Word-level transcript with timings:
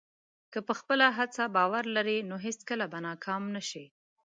که 0.53 0.59
په 0.67 0.73
خپله 0.79 1.05
هڅه 1.17 1.43
باور 1.57 1.83
لرې، 1.95 2.17
نو 2.29 2.35
هېڅکله 2.45 2.85
به 2.91 2.99
ناکام 3.07 3.43
نه 3.55 3.61
شې. 3.69 3.85